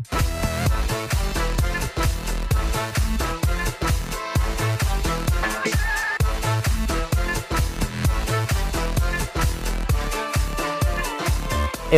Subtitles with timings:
[0.00, 0.08] Eh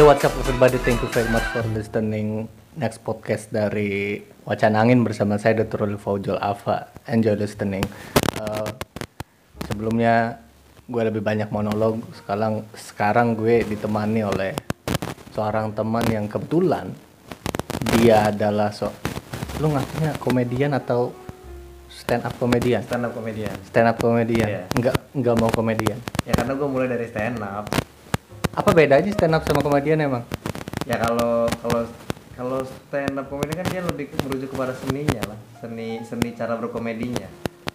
[0.03, 5.39] what's up everybody, thank you very much for listening next podcast dari Wacana Angin bersama
[5.39, 5.87] saya Dr.
[5.87, 6.91] Ruli Faujul Ava.
[7.07, 7.87] Enjoy listening.
[8.43, 8.71] Eh,
[9.71, 10.43] sebelumnya
[10.91, 14.59] gue lebih banyak monolog, sekarang sekarang gue ditemani oleh
[15.30, 16.91] seorang teman yang kebetulan
[17.83, 18.91] dia adalah so
[19.59, 21.13] lu ngakunya komedian atau
[21.89, 22.81] stand up komedian?
[22.82, 24.49] stand up komedian Stand up komedian.
[24.49, 24.63] Iya.
[24.73, 25.99] Enggak enggak mau komedian.
[26.23, 27.67] ya karena gue mulai dari stand up
[28.53, 30.25] Apa bedanya stand up sama komedian emang?
[30.82, 31.82] ya kalau kalau
[32.33, 37.28] kalau stand up komedi kan dia lebih merujuk kepada seninya lah seni seni cara berkomedinya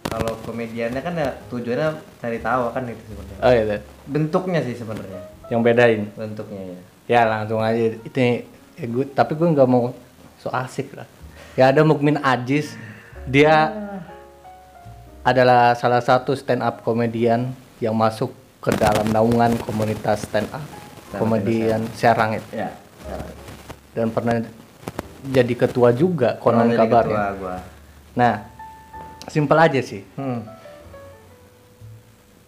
[0.04, 1.88] kalau komediannya kan ya tujuannya
[2.18, 3.78] cari tawa kan itu sebenarnya Oh iya.
[4.04, 6.02] bentuknya sih sebenarnya Yang bedain.
[6.12, 8.20] bentuknya ya Ya langsung aja itu
[8.78, 9.92] ya gue, tapi gue nggak mau
[10.38, 11.06] so asik lah.
[11.58, 12.78] Ya ada Mukmin Ajis,
[13.26, 13.74] dia
[15.26, 17.50] adalah salah satu stand up komedian
[17.82, 18.30] yang masuk
[18.62, 20.62] ke dalam naungan komunitas stand up
[21.14, 22.74] komedian Serang itu ya
[23.98, 24.38] dan pernah
[25.26, 27.34] jadi ketua juga konon kabarnya.
[28.14, 28.46] Nah,
[29.26, 30.06] simpel aja sih.
[30.14, 30.40] hmm.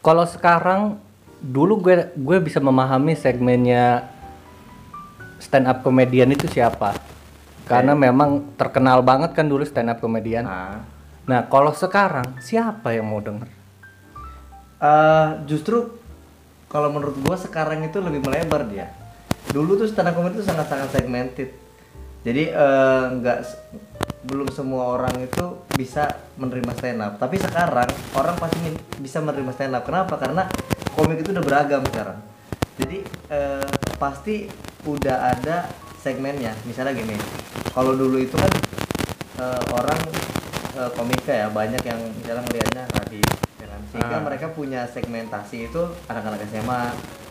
[0.00, 0.96] Kalau sekarang
[1.42, 4.06] dulu gue gue bisa memahami segmennya
[5.50, 6.94] stand up komedian itu siapa.
[7.66, 10.46] Karena memang terkenal banget kan dulu stand up komedian.
[10.46, 10.78] nah
[11.20, 13.46] Nah, kalau sekarang siapa yang mau denger?
[14.80, 15.94] eh, justru
[16.66, 18.90] kalau menurut gua sekarang itu lebih melebar dia.
[19.46, 21.50] Dulu tuh stand up comedy itu sangat-sangat segmented.
[22.22, 23.58] Jadi eh, nggak s-
[24.20, 26.04] belum semua orang itu bisa
[26.36, 28.58] menerima stand up tapi sekarang orang pasti
[28.98, 30.20] bisa menerima stand up kenapa?
[30.20, 30.44] Karena
[30.92, 32.18] komik itu udah beragam sekarang.
[32.76, 34.48] Jadi eh, pasti
[34.82, 37.16] udah ada segmennya misalnya gini
[37.70, 38.52] kalau dulu itu kan
[39.38, 40.00] eh, orang
[40.74, 43.80] eh, komika ya banyak yang misalnya melihatnya ya kan?
[43.92, 44.22] sehingga Ah.
[44.22, 46.82] mereka punya segmentasi itu anak-anak SMA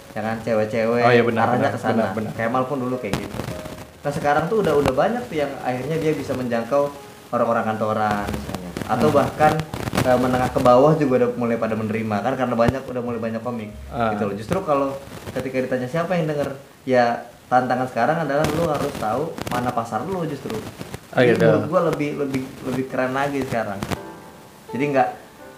[0.10, 2.10] ya kan cewek-cewek Oh iya, benar, arahnya ke sana.
[2.34, 3.38] Kemal pun dulu kayak gitu
[4.00, 6.88] nah sekarang tuh udah udah banyak tuh yang akhirnya dia bisa menjangkau
[7.30, 9.18] orang-orang kantoran misalnya atau Hmm.
[9.18, 9.54] bahkan
[10.00, 13.42] eh, menengah ke bawah juga udah mulai pada menerima kan karena banyak udah mulai banyak
[13.44, 14.16] komik Ah.
[14.16, 14.96] gitu loh justru kalau
[15.30, 16.56] ketika ditanya siapa yang denger
[16.88, 20.54] ya tantangan sekarang adalah lu harus tahu mana pasar lu justru
[21.10, 21.42] Oh, gitu.
[21.42, 23.82] menurut gua lebih lebih lebih keren lagi sekarang
[24.70, 25.10] jadi nggak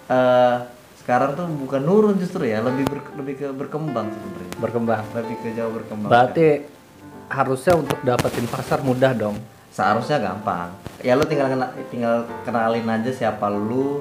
[0.08, 0.56] eh,
[0.98, 5.04] sekarang tuh bukan nurun justru ya lebih ber- lebih ke berkembang sebenarnya Berkembang.
[5.12, 6.64] lebih ke jauh berkembang Berarti
[7.28, 9.36] harusnya untuk dapetin pasar mudah dong.
[9.68, 10.68] seharusnya gampang
[11.00, 14.00] ya lu tinggal kena, tinggal kenalin aja siapa lu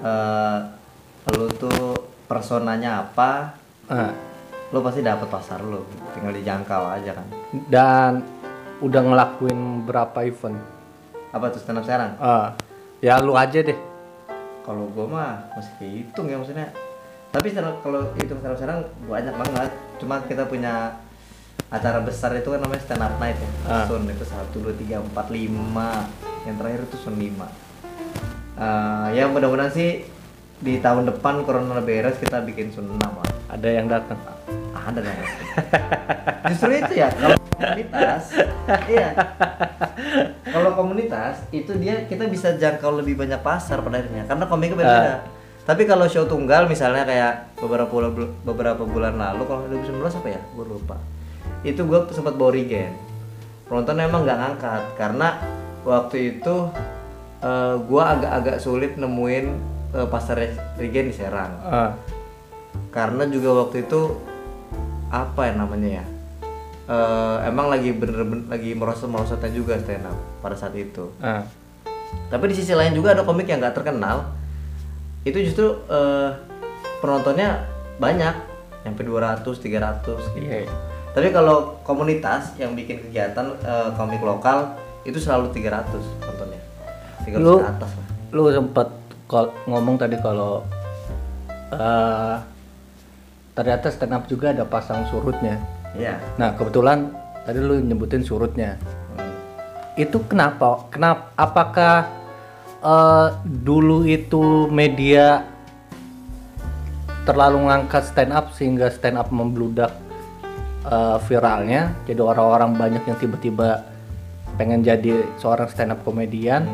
[0.00, 0.58] eh
[1.28, 3.54] lu tuh personanya apa
[3.86, 4.10] Nah,
[4.70, 5.82] lu pasti dapet pasar lu
[6.14, 7.26] tinggal dijangkau aja kan.
[7.66, 8.12] Dan
[8.80, 10.80] udah ngelakuin berapa event?
[11.30, 12.18] apa tuh stand up sekarang?
[12.18, 12.58] Ah,
[12.98, 13.78] ya lu aja deh.
[14.60, 16.70] kalau gua mah masih kehitung ya maksudnya.
[17.30, 19.70] Tapi kalau hitung stand up sekarang banyak banget.
[20.02, 20.98] Cuma kita punya
[21.70, 23.50] acara besar itu kan namanya stand up night ya.
[23.66, 23.86] Ah.
[23.86, 26.06] sun itu satu dua tiga empat lima.
[26.46, 27.46] Yang terakhir itu sun lima.
[28.60, 30.04] Eh, ya mudah-mudahan sih
[30.60, 34.20] di tahun depan corona beres kita bikin sun enam lah Ada yang datang.
[34.70, 35.18] ada dong.
[36.48, 38.22] Justru itu ya kalau komunitas
[38.88, 39.08] iya.
[40.46, 45.16] Kalau komunitas itu dia kita bisa jangkau lebih banyak pasar pada akhirnya karena komiknya beda-beda.
[45.60, 48.12] Tapi kalau show tunggal misalnya kayak beberapa bulan
[48.42, 50.40] beberapa bulan lalu kalau 2019 apa ya?
[50.56, 50.96] Gue lupa.
[51.60, 52.96] Itu gue sempat bawa regen.
[53.68, 55.28] Penonton emang nggak ngangkat karena
[55.84, 56.54] waktu itu
[57.44, 59.46] eh, gue agak-agak sulit nemuin
[59.92, 60.36] eh, pasar
[60.76, 61.52] regen di Serang.
[61.62, 61.90] Ah,
[62.90, 64.18] karena juga waktu itu
[65.08, 66.04] apa ya namanya ya?
[66.86, 71.10] Eh, emang lagi bener-bener lagi merosot merosotnya juga stand up pada saat itu.
[71.18, 71.42] Ah.
[72.26, 74.26] tapi di sisi lain juga ada komik yang nggak terkenal.
[75.22, 76.30] Itu justru eh,
[76.98, 77.66] penontonnya
[77.98, 78.34] banyak.
[78.80, 80.02] Sampai 200 300
[80.34, 80.40] gitu.
[80.40, 80.64] Iya.
[81.10, 86.62] tapi kalau komunitas yang bikin kegiatan eh, komik lokal itu selalu 300 penontonnya.
[87.22, 88.06] 300 Lu- ke atas lah.
[88.30, 88.99] Lu sempet kal-
[89.70, 90.66] ngomong tadi kalau
[91.70, 92.36] eh
[93.54, 95.58] ternyata stand up juga ada pasang surutnya.
[95.94, 97.14] iya Nah kebetulan
[97.46, 98.74] tadi lu nyebutin surutnya.
[99.14, 99.34] Hmm.
[99.94, 100.90] Itu kenapa?
[100.90, 101.30] Kenapa?
[101.38, 102.10] Apakah
[102.82, 105.46] eh, dulu itu media
[107.22, 109.94] terlalu ngangkat stand up sehingga stand up membludak
[110.90, 113.86] eh, viralnya, jadi orang-orang banyak yang tiba-tiba
[114.58, 116.66] pengen jadi seorang stand up komedian,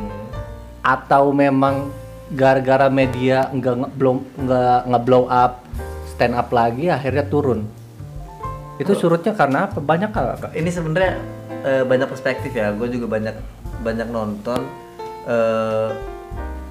[0.87, 1.91] atau memang
[2.31, 5.63] gara-gara media nggak belum nggak nge-blow up
[6.11, 7.67] stand up lagi akhirnya turun.
[8.77, 9.79] Itu surutnya karena apa?
[9.81, 10.53] Banyak kak?
[10.53, 11.17] ini sebenarnya
[11.63, 12.73] eh, banyak perspektif ya.
[12.73, 13.35] Gue juga banyak
[13.83, 14.61] banyak nonton.
[15.27, 15.91] eh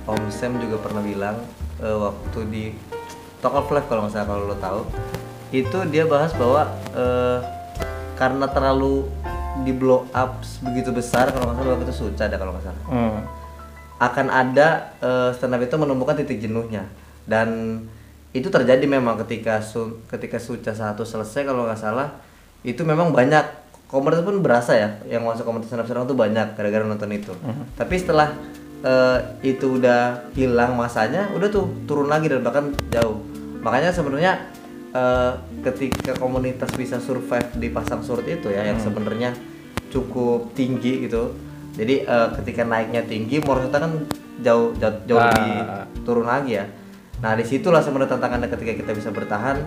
[0.06, 1.36] Om Sam juga pernah bilang
[1.82, 2.64] eh, waktu di
[3.42, 4.82] Talk of Life kalau nggak salah kalau lo tahu
[5.50, 7.40] itu dia bahas bahwa eh,
[8.16, 9.06] karena terlalu
[9.64, 12.82] di blow up begitu besar kalau nggak salah waktu itu Suca ada kalau nggak salah
[12.86, 13.20] Hmm.
[13.96, 16.88] Akan ada eh, stand up itu menemukan titik jenuhnya.
[17.24, 17.82] Dan
[18.36, 22.20] itu terjadi memang ketika su ketika Suca satu selesai kalau nggak salah
[22.66, 23.64] itu memang banyak.
[23.86, 27.32] Komunitas pun berasa ya yang masuk komunitas stand up sekarang tuh banyak gara-gara nonton itu.
[27.78, 28.34] Tapi setelah
[28.84, 33.22] eh, itu udah hilang masanya udah tuh turun lagi dan bahkan jauh.
[33.62, 34.42] Makanya sebenarnya
[34.92, 35.32] eh,
[35.64, 39.32] ketika komunitas bisa survive di pasang surut itu ya yang sebenarnya
[39.94, 41.45] cukup tinggi gitu
[41.76, 43.92] jadi eh, ketika naiknya tinggi morosita kan
[44.42, 45.32] jauh jauh, jauh Ah.
[45.32, 45.60] lebih
[46.08, 46.66] turun lagi ya
[47.24, 49.58] nah di situlah sebenarnya tantangannya ketika kita bisa bertahan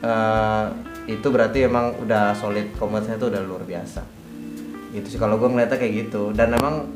[0.00, 0.64] eh,
[1.06, 4.02] itu berarti memang udah solid komunitasnya itu udah luar biasa
[4.96, 6.88] itu sih kalau gue ngeliatnya kayak gitu dan memang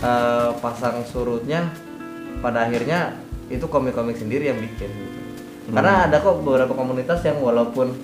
[0.00, 1.68] eh, pasang surutnya
[2.40, 5.18] pada akhirnya itu komik-komik sendiri yang bikin gitu.
[5.70, 7.94] karena ada kok beberapa komunitas yang walaupun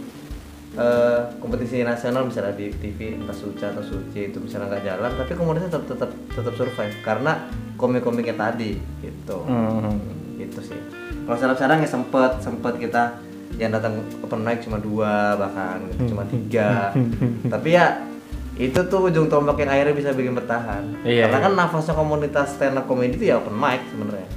[0.73, 5.33] eh, kompetisi nasional misalnya di TV entah Suca atau Suci itu misalnya nggak jalan tapi
[5.33, 7.33] komunitasnya tetap tetap tetap survive karena
[7.75, 10.01] komik-komiknya tadi gitu Hmm.
[10.35, 10.79] gitu sih
[11.23, 13.03] kalau sekarang sekarang ya sempet sempet kita
[13.55, 16.89] yang datang open mic cuma dua bahkan gitu, cuma tiga
[17.53, 18.01] tapi ya
[18.53, 21.47] itu tuh ujung tombak yang akhirnya bisa bikin bertahan Iya, karena iya.
[21.47, 24.29] kan nafasnya komunitas stand up comedy itu ya open mic sebenarnya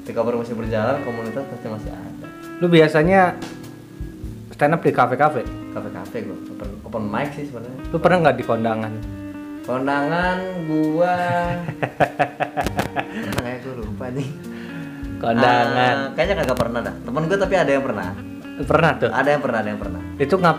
[0.00, 3.36] ketika baru masih berjalan komunitas pasti masih ada Lu biasanya
[4.50, 5.42] stand up di kafe-kafe?
[5.74, 8.92] Kafe-kafe gue open open mic sih sebenarnya Lu pernah nggak di kondangan?
[9.64, 10.38] kondangan
[10.68, 11.16] gua
[13.42, 14.28] kayak gue lupa nih
[15.14, 15.96] Kondangan.
[15.96, 18.08] Ah, kayaknya kagak pernah dah temen gue tapi ada yang pernah
[18.62, 19.08] pernah tuh?
[19.08, 20.58] ada yang pernah ada yang pernah Itu ngap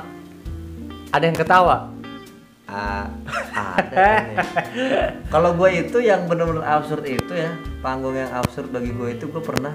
[1.14, 1.78] ada yang ketawa.
[3.56, 4.04] Ada
[4.36, 4.44] ya.
[5.32, 9.40] Kalau gue itu yang bener-bener absurd itu ya, panggung yang absurd bagi gue itu gue
[9.40, 9.72] pernah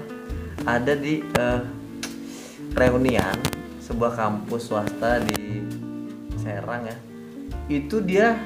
[0.61, 1.61] ada di eh,
[2.77, 3.33] reunian
[3.91, 5.67] sebuah kampus swasta di
[6.39, 6.95] Serang ya.
[7.67, 8.39] Itu dia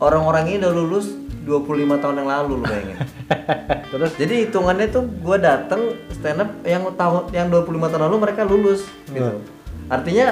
[0.00, 1.06] orang-orang ini udah lulus
[1.44, 2.98] 25 tahun yang lalu lu bayangin.
[3.92, 8.42] Terus Jadi hitungannya tuh gue dateng stand up yang tahun yang 25 tahun lalu mereka
[8.44, 9.40] lulus gitu.
[9.88, 10.26] Artinya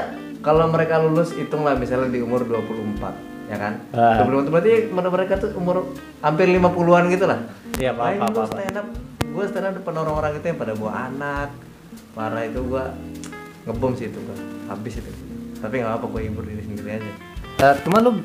[0.44, 3.72] kalau mereka lulus hitunglah misalnya di umur 24 ya kan.
[3.94, 4.26] Ah.
[4.26, 5.76] 25 itu berarti menurut mereka tuh umur
[6.20, 7.40] hampir 50-an gitu lah.
[7.76, 8.50] Iya, paham, lu paham.
[8.50, 8.86] stand up,
[9.22, 11.48] gue stand up depan orang-orang itu yang pada bawa anak.
[12.16, 12.84] Parah itu gue
[13.66, 14.36] ngebom sih itu gue.
[14.66, 15.10] Habis itu.
[15.58, 17.12] Tapi nggak apa gue hibur diri sendiri aja.
[17.56, 18.20] Eh, cuma lu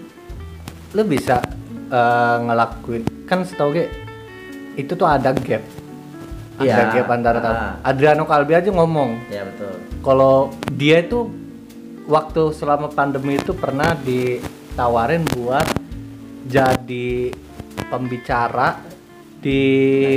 [0.91, 1.39] lu bisa
[1.87, 3.87] eh, ngelakuin kan setahu gue
[4.75, 5.63] itu tuh ada gap
[6.59, 7.73] ada Iya, gap antara ah.
[7.81, 9.71] Adriano Kalbi aja ngomong Ya betul.
[10.03, 11.31] kalau dia itu
[12.05, 15.63] waktu selama pandemi itu pernah ditawarin buat
[16.43, 17.31] jadi
[17.87, 18.83] pembicara
[19.41, 19.61] di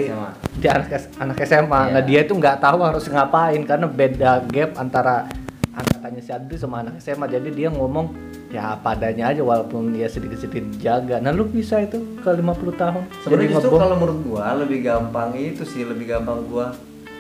[0.05, 0.29] SMA.
[0.55, 1.81] di anak, anak SMA.
[1.91, 2.01] Nah Iya.
[2.03, 5.27] dia itu nggak tahu harus ngapain karena beda gap antara
[5.73, 7.27] angkatannya si Adri sama anak SMA.
[7.27, 8.13] Jadi dia ngomong
[8.49, 11.19] ya apa adanya aja walaupun ya sedikit-sedikit jaga.
[11.19, 13.03] Nah lu bisa itu ke 50 tahun.
[13.21, 13.81] Sebenarnya justru ngebom.
[13.81, 16.71] kalau menurut gua lebih gampang itu sih lebih gampang gua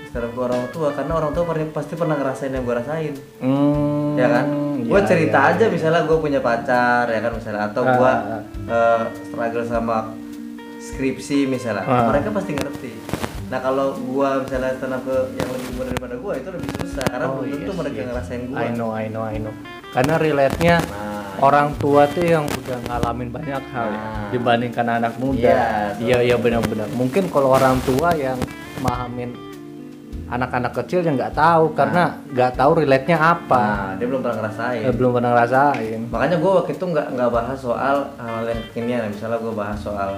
[0.06, 1.42] sekarang gua orang tua karena orang tua
[1.74, 4.46] pasti pernah ngerasain yang gua rasain Hmm, ya kan
[4.86, 5.72] gua ya, cerita ya, aja ya.
[5.74, 8.40] misalnya gua punya pacar ya kan misalnya atau Ah, gua ah,
[8.70, 10.14] eh, struggle sama
[10.94, 12.08] skripsi misalnya Ah.
[12.08, 12.92] mereka pasti ngerti
[13.44, 17.04] nah kalau gua misalnya stand up ke yang lebih muda daripada gua itu lebih susah
[17.04, 18.06] karena Oh, belum tentu yes, mereka yes.
[18.08, 19.54] ngerasain gua I know, I know, I know.
[19.90, 24.28] Karena relate-nya Nah, orang tua tuh yang udah ngalamin banyak hal ya, Nah.
[24.30, 25.38] dibandingkan anak muda.
[25.38, 25.62] Iya.
[26.00, 26.88] Iya, iya benar-benar.
[26.92, 28.38] Mungkin kalau orang tua yang
[28.80, 29.34] mahamin
[30.26, 33.62] anak-anak kecil yang nggak tahu karena nggak tahu relate-nya apa.
[33.62, 35.98] nah dia belum pernah ngerasain Eh, belum pernah ngerasain.
[36.08, 40.10] makanya gue waktu itu nggak nggak bahas soal hal yang kekinian misalnya gue bahas soal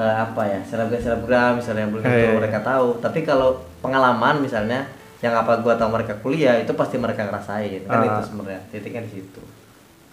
[0.00, 2.36] eh, apa ya selebgram selebgram misalnya yang belum tentu Eh.
[2.40, 4.88] mereka tahu tapi kalau pengalaman misalnya
[5.20, 8.08] yang apa gue tahu mereka kuliah itu pasti mereka ngerasain kan Ah.
[8.08, 9.40] itu sebenarnya titiknya di situ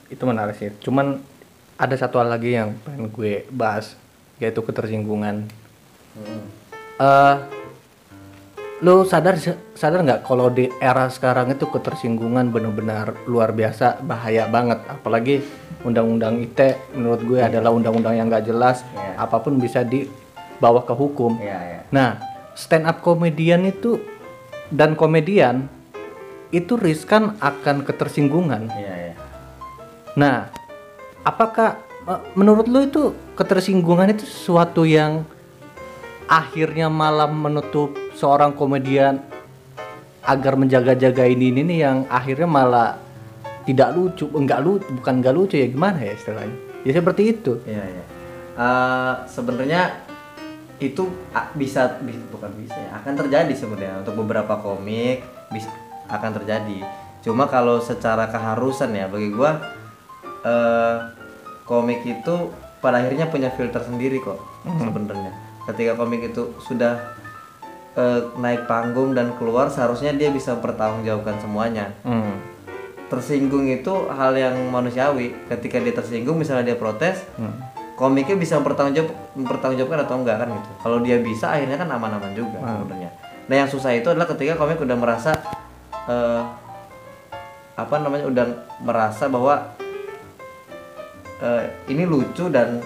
[0.08, 0.72] Itu menarik sih.
[0.80, 1.20] Cuman
[1.76, 3.96] ada satu hal lagi yang pengen gue bahas
[4.38, 5.48] yaitu ketersinggungan.
[6.16, 6.44] Hmm.
[6.98, 7.36] eh
[8.80, 9.36] lu sadar
[9.74, 15.42] sadar nggak kalau di era sekarang itu ketersinggungan benar-benar luar biasa bahaya banget apalagi
[15.86, 18.82] undang-undang ITE menurut gue adalah undang-undang yang nggak jelas.
[18.96, 19.28] Iya.
[19.28, 21.38] apa pun bisa dibawa ke hukum.
[21.42, 22.10] Iya ya nah
[22.58, 24.02] stand up komedian itu
[24.74, 25.70] dan komedian
[26.50, 28.72] itu riskan akan ketersinggungan.
[28.72, 29.14] Iya ya
[30.18, 30.50] Nah,
[31.22, 31.78] apakah
[32.10, 35.22] eh, menurut lu itu ketersinggungan itu sesuatu yang
[36.26, 39.22] akhirnya malah menutup seorang komedian
[40.26, 43.00] agar menjaga-jaga ini ini nih yang akhirnya malah
[43.68, 47.84] tidak lucu enggak lucu bukan enggak lucu ya gimana ya istilahnya ya seperti itu Iya
[47.84, 48.04] iya.
[48.58, 49.82] Eh, sebenarnya
[50.78, 51.04] itu
[51.54, 55.70] bisa, bi- bukan bisa ya akan terjadi sebenarnya untuk beberapa komik bisa
[56.08, 56.80] akan terjadi.
[57.20, 59.58] Cuma kalau secara keharusan ya bagi gua
[60.40, 60.96] eh
[61.64, 62.36] komik itu
[62.78, 65.34] pada akhirnya punya filter sendiri kok sebenarnya.
[65.66, 66.98] Ketika komik itu sudah
[67.94, 72.38] eh, naik panggung dan keluar seharusnya dia bisa mempertanggungjawabkan semuanya Hmm.
[73.08, 75.34] Tersinggung itu hal yang manusiawi.
[75.48, 77.24] Ketika dia tersinggung misalnya dia protes
[77.98, 80.72] komiknya bisa mempertanggungjawab mempertanggungjawabkan atau enggak kan gitu.
[80.86, 83.10] Kalau dia bisa akhirnya kan aman-aman juga sebenarnya.
[83.50, 85.34] Nah yang susah itu adalah ketika komik udah merasa
[86.06, 86.42] eh,
[87.74, 88.46] apa namanya udah
[88.86, 89.74] merasa bahwa
[91.42, 92.86] eh, ini lucu dan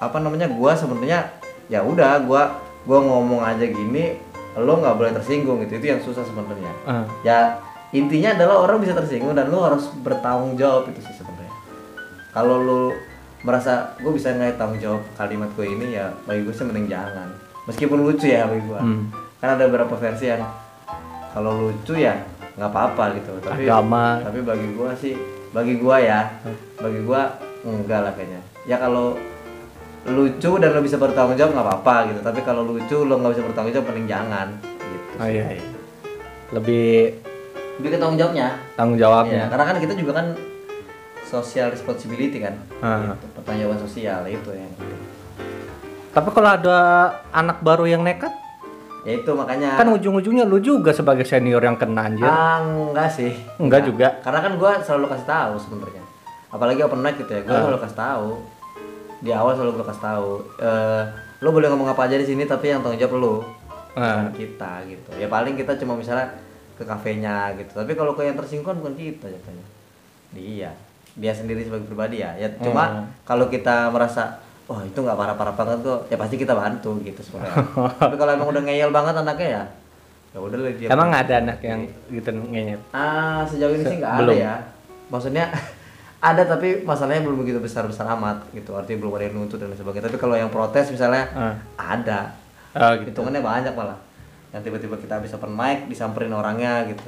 [0.00, 1.28] apa namanya gua sebenarnya
[1.68, 2.56] ya udah gua
[2.88, 4.16] gua ngomong aja gini
[4.56, 5.84] lo nggak boleh tersinggung gitu.
[5.84, 6.72] Itu yang susah sebenarnya.
[6.88, 7.04] Ah.
[7.20, 7.60] ya
[7.94, 11.54] intinya adalah orang bisa tersinggung dan lu harus bertanggung jawab itu sih sebenarnya.
[12.30, 12.82] Kalau lu
[13.40, 17.30] merasa gue bisa nggak tanggung jawab kalimat gue ini ya bagi gue sih mending jangan.
[17.64, 19.08] Meskipun lucu ya bagi gue Hmm.
[19.38, 20.42] kan ada beberapa versi yang
[21.30, 22.18] kalau lucu ya
[22.54, 23.32] nggak apa-apa gitu.
[23.38, 24.18] Tapi Agama.
[24.20, 25.14] tapi bagi gue sih
[25.50, 26.34] bagi gue ya
[26.76, 27.20] bagi gue
[27.62, 28.40] enggak lah kayaknya.
[28.64, 29.14] Ya kalau
[30.04, 32.20] lucu dan lo bisa bertanggung jawab nggak apa-apa gitu.
[32.20, 34.48] Tapi kalau lucu lo nggak bisa bertanggung jawab mending jangan
[34.82, 35.64] gitu Oh iya, iya.
[36.50, 37.14] lebih
[37.78, 40.26] lebih ke tanggung jawabnya tanggung jawabnya karena kan kita juga kan
[41.24, 42.54] social responsibility kan.
[42.78, 43.16] Ah.
[43.16, 44.70] Gitu, pertanggungjawaban sosial itu yang
[46.14, 46.78] tapi kalau ada
[47.34, 48.30] anak baru yang nekat
[49.02, 53.34] ya itu makanya kan ujung-ujungnya lu juga sebagai senior yang kena anjir ah, enggak sih.
[53.58, 54.22] Enggak juga.
[54.22, 56.02] Karena kan gua selalu kasih tahu sebenarnya.
[56.54, 57.62] Apalagi open mic gitu ya, gua Ah.
[57.66, 58.28] selalu kasih tahu.
[59.20, 60.30] Di awal selalu gua kasih tahu.
[60.62, 61.02] Eh,
[61.42, 63.34] lo boleh ngomong apa aja di sini tapi yang tanggung jawab lo.
[63.98, 64.22] Ah.
[64.24, 65.10] Bukan kita gitu.
[65.18, 66.30] Ya paling kita cuma misalnya
[66.74, 67.72] ke kafenya gitu.
[67.72, 69.66] Tapi kalau ke yang tersinggung kan bukan kita jatuhnya.
[70.30, 70.70] Dia.
[71.14, 72.34] Dia sendiri sebagai pribadi ya.
[72.34, 73.06] Ya cuma Hmm.
[73.22, 77.52] kalau kita merasa Wah itu nggak parah-parah banget kok, ya pasti kita bantu gitu sebenarnya.
[78.00, 79.64] Tapi kalau emang udah ngeyel banget anaknya ya,
[80.32, 80.88] ya udah lah dia.
[80.88, 84.54] emang ada anak yang gitu ngenyet Ah sejauh ini sih nggak ada ya.
[85.12, 85.52] Maksudnya
[86.24, 88.72] ada tapi masalahnya belum begitu besar besar amat gitu.
[88.72, 90.08] Artinya belum ada yang nuntut dan sebagainya.
[90.08, 91.54] Tapi kalau yang protes misalnya Ah.
[91.76, 92.32] ada.
[92.72, 94.00] oh gitu Hitungannya banyak malah.
[94.54, 97.02] Yang tiba-tiba kita bisa open mic disamperin orangnya gitu.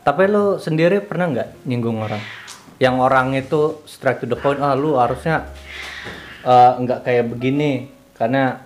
[0.00, 2.16] tapi lu sendiri pernah nggak nyinggung orang?
[2.78, 5.44] Yang orang itu straight to the point ah lu harusnya
[6.40, 7.70] eh, nggak kayak begini
[8.14, 8.64] karena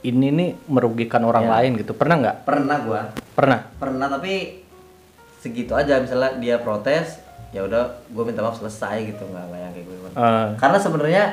[0.00, 1.52] ini nih merugikan orang Ya.
[1.54, 1.92] lain gitu.
[1.92, 2.36] Pernah nggak?
[2.44, 3.00] Pernah gua,
[3.34, 3.60] pernah?
[3.76, 4.64] Pernah tapi
[5.36, 6.00] segitu aja.
[6.00, 7.20] Misalnya dia protes
[7.52, 9.20] ya udah gue minta maaf selesai gitu.
[9.22, 11.24] Nggak yang kayak gue Eh, karena sebenarnya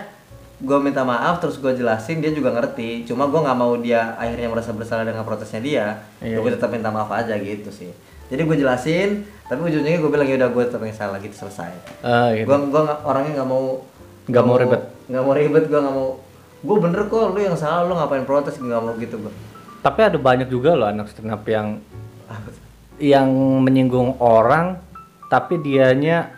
[0.61, 3.03] gue minta maaf terus gue jelasin dia juga ngerti.
[3.03, 5.85] Cuma gue nggak mau dia akhirnya merasa bersalah dengan protesnya dia
[6.21, 7.89] Iya, gue tetap minta maaf aja gitu sih.
[8.29, 11.71] Jadi gue jelasin tapi ujungnya gue bilang ya udah gue tetap yang salah gitu selesai.
[12.05, 12.47] Eh, gitu.
[12.47, 13.81] gue gue orangnya nggak mau
[14.29, 14.81] Nggak mau ribet.
[15.09, 16.09] nggak mau ribet gue nggak mau.
[16.61, 19.33] Gue bener kok lu yang salah lu ngapain protes nggak mau gitu gue
[19.81, 21.81] tapi ada banyak juga loh anak stand up yang
[23.01, 23.27] yang
[23.65, 24.77] menyinggung orang
[25.25, 26.29] tapi dianya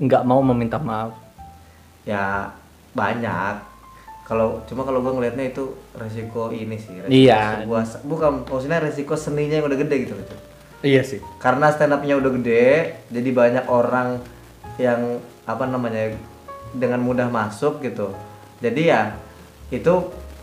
[0.00, 1.12] nggak mau meminta maaf.
[2.08, 2.56] Ya
[2.92, 3.54] banyak.
[4.24, 7.66] Kalau cuma kalau gue ngelihatnya itu resiko ini sih resiko Iya.
[7.66, 10.26] sebuah bukan maksudnya resiko seninya yang udah gede gitu loh
[10.86, 11.18] iya sih.
[11.42, 14.22] Karena stand up-nya udah gede jadi banyak orang
[14.78, 16.14] yang apa namanya
[16.70, 18.14] dengan mudah masuk gitu.
[18.62, 19.18] Jadi ya
[19.74, 19.92] itu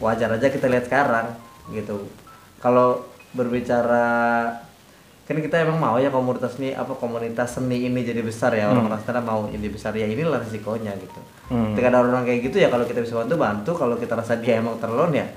[0.03, 1.31] wajar aja kita lihat sekarang
[1.71, 2.11] gitu.
[2.59, 4.51] Kalau berbicara
[5.27, 8.71] kan kita emang mau ya komunitas nih apa komunitas seni ini jadi besar ya.
[8.71, 9.91] Orang-orang stand up mau jadi besar.
[9.99, 11.19] Ya inilah resikonya gitu.
[11.47, 11.71] Hmm.
[11.71, 13.71] ketika ada orang kayak gitu ya kalau kita bisa bantu bantu.
[13.75, 15.27] Kalau kita rasa dia emang terlon ya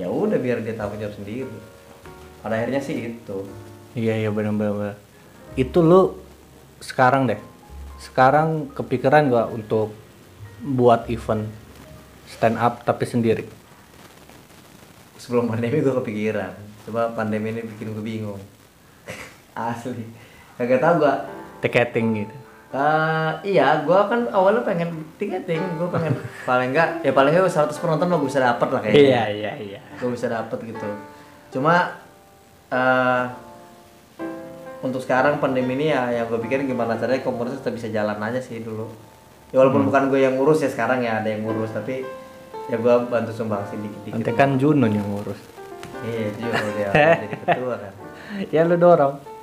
[0.00, 1.52] ya udah biar dia tanggung jawab sendiri.
[2.40, 3.38] Pada akhirnya sih itu.
[3.92, 5.04] Iya iya benar-benar
[5.54, 6.18] itu lu
[6.82, 7.38] sekarang deh.
[8.02, 9.94] Sekarang kepikiran gak untuk
[10.60, 11.46] buat event
[12.26, 13.46] stand up tapi sendiri?
[15.16, 16.52] Sebelum pandemi gue kepikiran.
[16.84, 18.40] Coba pandemi ini bikin gue bingung
[19.54, 20.04] asli.
[20.58, 21.14] Kagak tau gue
[21.62, 22.36] tiketing gitu.
[22.74, 25.62] Eh, iya gue kan awalnya pengen tiketing.
[25.78, 26.18] Gue pengen
[26.48, 29.02] paling enggak ya paling enggak 100 penonton mah gue bisa dapet lah kayaknya.
[29.02, 29.80] Iya iya iya.
[30.02, 30.86] Gue bisa dapet gitu.
[31.54, 31.94] Cuma
[32.74, 33.24] eh
[34.84, 38.42] untuk sekarang pandemi ini ya yang gue pikir gimana caranya komunitas tetap bisa jalan aja
[38.42, 38.90] sih dulu.
[39.54, 42.02] Ya walaupun bukan gue yang ngurus ya sekarang ya ada yang ngurus tapi
[42.66, 45.38] ya gue bantu sumbangsi dikit-dikit nanti kan Junun yang ngurus.
[46.04, 46.88] Iya juga dia
[47.22, 47.92] jadi ketua kan.
[48.50, 49.33] Ya lu dorong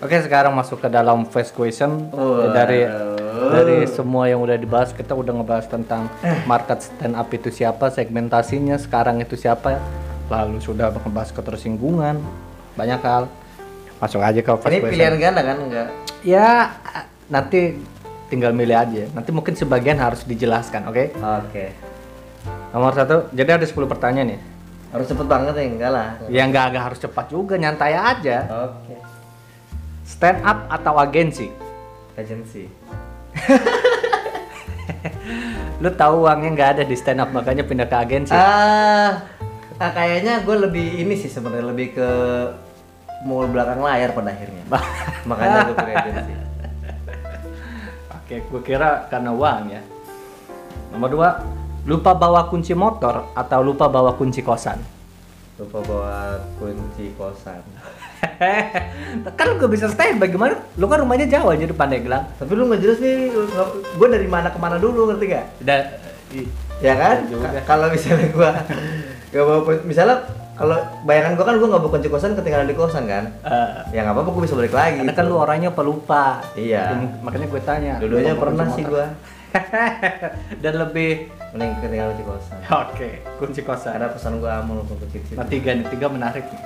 [0.00, 2.56] Oke sekarang masuk ke dalam first question Waduh.
[2.56, 2.88] dari
[3.52, 6.08] dari semua yang udah dibahas kita udah ngebahas tentang
[6.48, 9.76] market stand up itu siapa segmentasinya sekarang itu siapa
[10.32, 12.16] lalu sudah ngebahas ketersinggungan
[12.80, 13.28] banyak hal
[14.00, 15.88] masuk aja ke first ini question pilihan ganda kan enggak
[16.24, 16.48] ya
[17.30, 17.76] nanti
[18.30, 19.10] tinggal milih aja.
[19.10, 21.04] Nanti mungkin sebagian harus dijelaskan, oke?
[21.18, 21.74] Oke.
[22.70, 24.40] Nomor satu, jadi ada 10 pertanyaan ya?
[24.94, 26.08] Harus cepet banget ya, enggak lah.
[26.30, 28.46] Ya nggak agak harus cepat juga, nyantai aja.
[28.70, 28.94] Oke.
[30.10, 31.46] Stand up atau agensi?
[32.18, 32.66] Agency.
[35.82, 38.34] Lu tahu uangnya nggak ada di stand up makanya pindah ke agensi.
[38.34, 39.22] Ah,
[39.78, 42.08] ah kayaknya gue lebih ini sih sebenarnya lebih ke
[43.22, 44.66] mau belakang layar pada akhirnya.
[45.30, 46.32] Makanya gue pilih agency.
[48.10, 49.82] Oke, gue kira karena uang ya.
[50.90, 51.28] Nomor dua,
[51.86, 54.82] lupa bawa kunci motor atau lupa bawa kunci kosan?
[55.54, 57.62] Lupa bawa kunci kosan.
[59.36, 60.60] kan lu gak bisa stand bagaimana?
[60.74, 62.24] Lu kan rumahnya jauh aja depan Pandeglang.
[62.34, 63.32] Tapi lu nggak jelas nih,
[63.90, 65.46] gue dari mana ke mana dulu ngerti gak?
[65.58, 65.80] Dan
[66.30, 66.50] i-
[66.80, 67.28] Ya kan?
[67.28, 68.50] Ka- Kalau misalnya gue
[69.32, 70.16] gak bawa kunci, misalnya
[70.54, 73.24] kalau bayangan gue kan gue nggak kunci kosan ketinggalan di kosan kan?
[73.40, 75.00] eh, Ya nggak apa-apa gue bisa balik lagi.
[75.00, 76.44] karena kan lu orangnya pelupa.
[76.52, 76.92] Iya.
[76.92, 77.92] Dan makanya gue tanya.
[77.96, 79.04] Dulunya pernah sih gue.
[80.62, 81.10] Dan lebih
[81.50, 82.56] Mending ketinggalan di kosan.
[82.70, 83.98] Oke, kunci kosan.
[83.98, 85.34] Karena pesan gue untuk kunci itu.
[85.34, 86.60] Nah tiga nih, tiga menarik nih.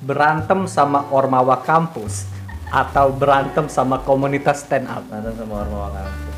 [0.00, 2.40] Berantem sama ormawa kampus
[2.70, 5.02] atau berantem sama komunitas stand up.
[5.10, 6.36] Nonton sama Ormawa Kampus.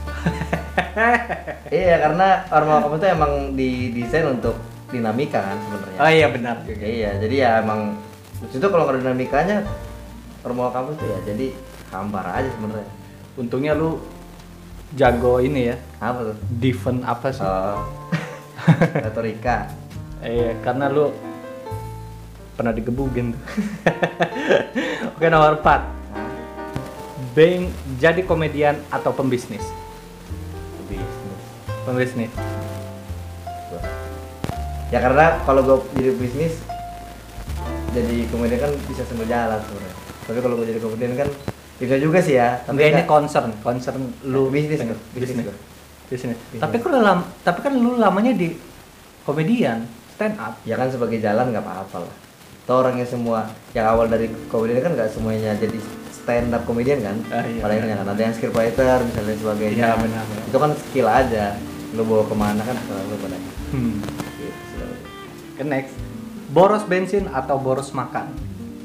[1.76, 4.56] iya karena Ormawa Kampus itu emang didesain untuk
[4.88, 5.98] dinamika kan sebenarnya.
[6.00, 6.84] Oh iya benar juga.
[6.88, 8.00] Iya jadi ya emang
[8.42, 9.56] itu kalau nggak ada dinamikanya
[10.42, 11.46] Ormawa Kampus tuh ya jadi
[11.92, 12.90] hambar aja sebenarnya.
[13.36, 14.00] Untungnya lu
[14.92, 16.36] jago ini ya, Apa tuh?
[16.60, 17.44] defend apa sih?
[17.44, 17.80] Oh.
[19.08, 19.68] retorika.
[20.20, 21.08] Iya, karena lu
[22.52, 23.32] pernah digebugin.
[25.16, 25.80] Oke nomor 4 Nah,
[27.32, 29.64] Being jadi komedian atau pembisnis?
[30.84, 31.42] bisnis.
[31.88, 32.32] Pembisnis.
[33.72, 33.80] Gua.
[34.92, 36.60] Ya karena kalau gue jadi bisnis
[37.92, 39.96] jadi komedian kan bisa sambil jalan sebenarnya.
[40.28, 41.28] Tapi kalau gue jadi komedian kan
[41.80, 42.60] bisa juga sih ya.
[42.68, 45.44] Tapi ini concern, concern lu Bisnis bisnis bisnis.
[45.48, 45.56] gua.
[46.12, 46.36] Bisnis.
[46.36, 46.60] Bisnis.
[46.60, 48.52] Tapi kan lu lam, tapi kan lu lamanya di
[49.24, 50.60] komedian, stand up.
[50.68, 52.14] ya kan sebagai jalan nggak apa-apa lah
[52.62, 55.78] Toh orangnya semua yang awal dari komedian kan nggak semuanya jadi
[56.12, 59.94] stand up komedian kan Ah, iya, pada akhirnya kan ada yang scriptwriter misalnya sebagainya Iya,
[59.96, 60.42] benar, benar.
[60.46, 61.44] itu kan skill aja
[61.92, 63.36] lu bawa ke mana kan selalu pada
[63.68, 63.98] Hmm.
[64.36, 64.84] gitu.
[65.52, 65.94] Oke, next.
[66.48, 68.30] Boros bensin atau boros makan?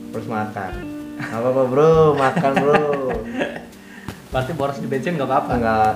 [0.08, 0.72] terus makan
[1.20, 2.82] nggak apa-apa bro makan bro
[4.32, 5.54] Berarti boros di bensin nggak apa-apa.
[5.56, 5.90] nggak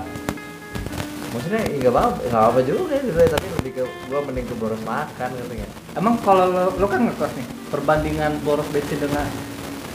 [1.31, 4.81] maksudnya ya nggak apa nggak apa juga sebenarnya tapi lebih ke gua mending ke boros
[4.83, 9.27] makan gitu ya Emang kalau lo, lo kan ngekos nih, perbandingan boros bensin dengan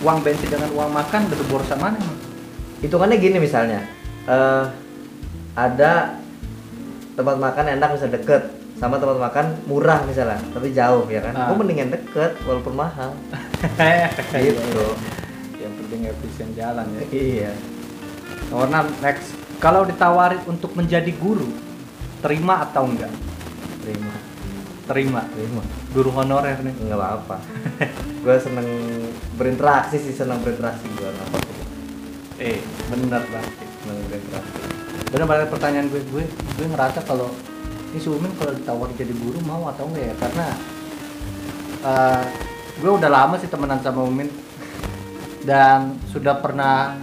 [0.00, 2.18] uang bensin dengan uang makan lebih borosan mana emang?
[2.76, 3.80] hitungannya gini misalnya
[4.24, 4.64] eh
[5.54, 6.20] ada
[7.12, 8.42] tempat makan enak bisa deket
[8.76, 11.48] sama tempat makan murah misalnya tapi jauh ya kan Ah.
[11.48, 13.12] gue mending yang deket walaupun mahal
[14.36, 14.84] gitu.
[15.56, 17.00] Yang penting efisien jalan ya.
[17.08, 17.52] iya
[18.46, 19.35] enam, next.
[19.56, 21.48] Kalau ditawarin untuk menjadi guru,
[22.18, 23.12] terima atau enggak?
[23.78, 24.14] terima
[24.86, 25.22] Terima.
[25.28, 26.74] terima Guru honorer nih.
[26.76, 27.36] nggak apa-apa
[28.22, 28.66] gue seneng
[29.34, 31.38] berinteraksi sih seneng berinteraksi gue apa-apa
[32.36, 33.64] Eh, bener berarti.
[33.78, 34.58] seneng berinteraksi
[35.06, 37.30] Bener berarti pertanyaan gue, gue, gue ngerasa kalau
[37.88, 40.14] ini si Umin kalau ditawar jadi guru mau atau enggak ya?
[40.18, 40.46] Karena
[41.82, 42.24] eh,
[42.76, 44.26] gue udah lama sih temenan sama Umin
[45.42, 46.98] dan sudah pernah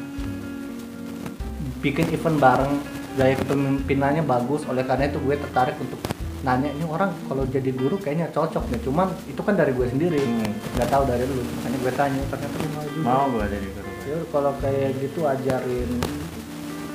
[1.84, 2.74] bikin event bareng
[3.14, 6.00] gaya kepemimpinannya bagus oleh karena itu gue tertarik untuk
[6.42, 10.18] nanya ini orang kalau jadi guru kayaknya cocok nih cuman itu kan dari gue sendiri
[10.18, 10.52] Hmm.
[10.74, 13.90] nggak tahu dari lu makanya gue tanya ternyata lu mau juga mau gue jadi guru
[14.04, 15.92] ya kalau kayak gitu ajarin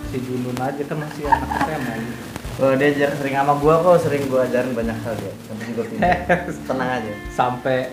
[0.06, 2.22] si Junun aja kan masih anak SMA gitu.
[2.58, 5.30] Oh, dia jar- sering sama gua kok, sering gua ajarin banyak hal ya.
[5.62, 6.42] Juga pintar.
[6.66, 7.12] Tenang aja.
[7.30, 7.92] sampai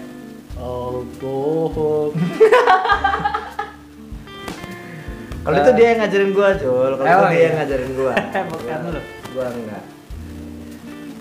[0.55, 2.15] oh bohong
[5.45, 6.91] Kalau itu dia yang ngajarin gua, Cul.
[6.91, 7.45] Kalau itu Emang dia iya?
[7.45, 8.13] yang ngajarin gua.
[8.51, 9.01] Bukan lu.
[9.31, 9.83] Gua enggak.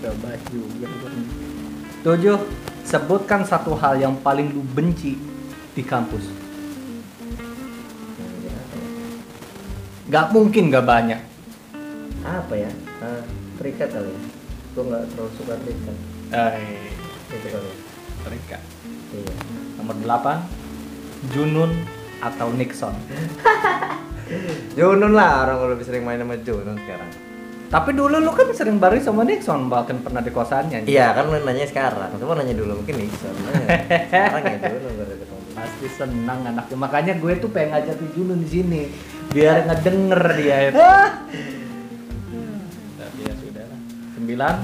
[0.00, 0.88] coba juga
[2.04, 2.36] tujuh
[2.84, 5.16] sebutkan satu hal yang paling lu benci
[5.72, 6.28] di kampus
[10.04, 11.20] nggak mungkin nggak banyak
[12.20, 12.68] Apa ya?
[13.00, 13.24] Ah,
[13.56, 14.20] terikat kali ya.
[14.72, 15.96] Gua nggak terlalu suka terikat.
[16.30, 16.92] eh
[17.30, 17.64] Itu kali.
[17.64, 17.76] ya.
[18.20, 18.58] mereka
[19.08, 19.34] Iya.
[19.76, 21.72] nomor 8 Junun
[22.20, 22.92] atau Nixon
[24.74, 27.10] Junun lah orang lebih sering main sama Junun sekarang.
[27.64, 31.42] tapi dulu lu kan sering bareng sama Nixon bahkan pernah di kosannya Iya kan lu
[31.42, 32.06] nanya sekarang.
[32.16, 33.34] Coba nanya dulu mungkin Nixon.
[33.34, 35.36] Sekarang ya ketemu.
[35.54, 38.82] pasti senang anaknya makanya gue tuh pengen ngajakin Junun di sini
[39.30, 40.78] biar ngedenger dia itu
[42.98, 43.80] tapi ya sudah lah
[44.12, 44.54] sembilan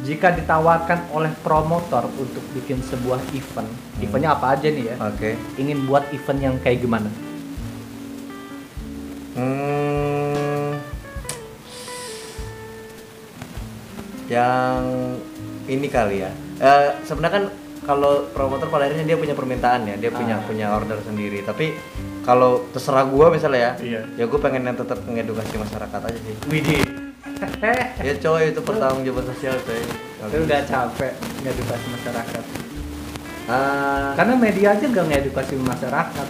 [0.00, 3.68] jika ditawarkan oleh promotor untuk bikin sebuah event
[4.00, 5.30] eventnya apa aja nih ya Oke.
[5.56, 7.08] ingin buat event yang kayak gimana
[15.90, 17.44] kali ya Eh, sebenarnya kan
[17.80, 20.44] kalau promotor pada akhirnya dia punya permintaan ya dia punya Ah.
[20.44, 21.72] punya order sendiri tapi
[22.20, 24.00] kalau terserah gua misalnya ya Iya.
[24.14, 26.84] ya gue pengen yang tetap mengedukasi masyarakat aja sih Widih.
[28.04, 29.80] ya coy itu pertanggung jawaban sosial coy
[30.22, 32.44] Lu udah capek ngedukasi masyarakat.
[33.48, 36.28] Ah, Karena media aja gak ngedukasi masyarakat.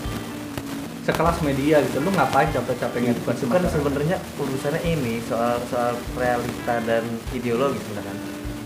[1.01, 3.73] Sekelas media gitu, lu ngapain capek-capek ngedukasi itu kan masyarakat?
[3.75, 8.15] sebenarnya urusannya ini soal soal realita dan ideologi sebenarnya.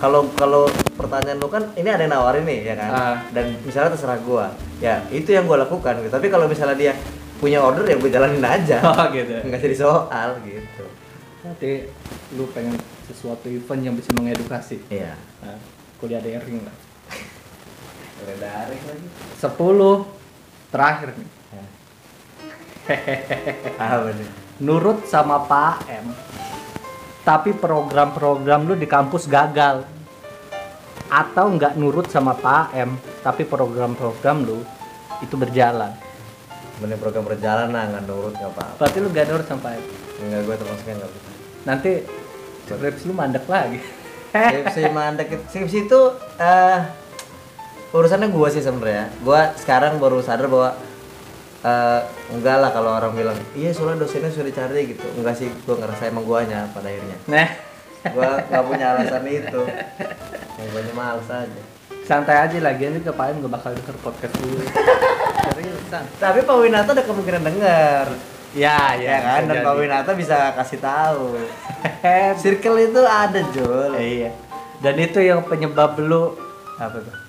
[0.05, 0.69] Kalau kalau
[1.01, 2.91] pertanyaan lu kan ini ada yang nawarin nih ya kan.
[2.93, 3.17] Ah.
[3.33, 4.53] Dan misalnya terserah gua.
[4.85, 6.13] Ya, itu yang gua lakukan gitu.
[6.13, 6.93] Tapi kalau misalnya dia
[7.45, 8.81] punya order ya gue jalanin aja.
[8.89, 9.37] Oh gitu.
[9.45, 10.85] Enggak jadi soal gitu.
[11.45, 11.93] Berarti
[12.41, 14.81] lu pengen sesuatu event yang bisa mengedukasi.
[14.89, 15.13] Iya.
[15.45, 15.61] Nah,
[16.01, 16.77] kuliah daring lah.
[18.25, 19.07] Udah daring lagi.
[19.41, 21.31] 10 terakhir nih.
[23.81, 24.29] Ah, bener.
[24.61, 26.13] Nurut sama Pak M.
[27.25, 29.89] Tapi program-program lu di kampus gagal.
[31.15, 34.67] Atau nggak nurut sama Pak M, tapi program-program lu
[35.23, 35.95] itu berjalan.
[36.83, 38.83] Bener program berjalan nah nggak nurut nggak apa-apa.
[38.83, 39.85] Berarti lu gak nurut sama Pak M.
[40.27, 41.31] Enggak gue termasuknya nggak bisa.
[41.63, 41.91] Nanti
[42.67, 43.79] skripsi lu mandek lagi.
[44.35, 46.01] skripsi mandek skripsi itu
[46.43, 46.81] eh
[47.95, 50.75] urusannya gua sih sebenarnya gua sekarang baru sadar bahwa
[51.63, 52.01] eh
[52.35, 56.11] enggak lah kalau orang bilang iya soalnya dosennya sudah dicari gitu enggak sih gua ngerasa
[56.11, 57.47] emang guanya pada akhirnya Nah,
[58.13, 59.63] gua nggak punya alasan itu
[60.61, 61.63] yang guanya males aja
[62.05, 64.61] santai aja lagi ini ke Pak M gak bakal denger podcast dulu.
[65.45, 66.05] Seriusan.
[66.21, 68.07] tapi Pak Winata ada kemungkinan denger
[68.55, 71.35] Ya, ya kan dan Pak Winata bisa kasih tahu
[72.39, 74.31] circle itu ada Jul iya.
[74.79, 76.37] Dan itu yang penyebab lu
[76.79, 77.17] apa tuh?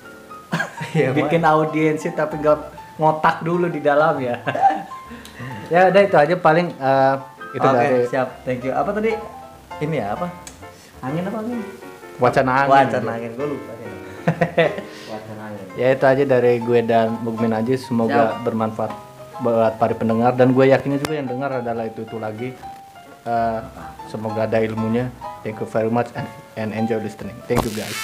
[0.96, 4.40] Iya, bikin audiensi tapi gak ngotak dulu di dalam ya.
[5.74, 7.16] ya udah itu aja paling eh,
[7.58, 8.44] itu Oke, dari siap.
[8.48, 8.72] Thank you.
[8.72, 9.12] Apa tadi?
[9.82, 10.45] Ini ya apa?
[11.06, 11.60] Angin apa angin?
[12.18, 12.72] wacana angin.
[12.74, 13.32] Wacana angin.
[13.38, 13.90] Gue lupa ya.
[15.14, 15.66] Wacana angin.
[15.78, 18.92] ya itu aja dari gue dan Mukmin aja semoga bermanfaat
[19.44, 22.50] buat para pendengar dan gue yakinnya juga yang dengar adalah itu itu lagi
[23.26, 23.62] Eh,
[24.06, 25.10] semoga ada ilmunya
[25.42, 26.30] thank you very much and,
[26.62, 27.98] and enjoy listening thank you guys